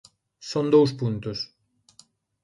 [0.49, 1.39] Son dous puntos.